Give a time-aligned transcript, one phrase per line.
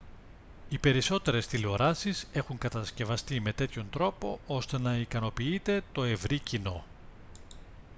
[0.69, 6.83] οι περισσότερες τηλεοράσεις έχουν κατασκευαστεί με τέτοιον τρόπο ώστε να ικανοποιείται το ευρύ κοινό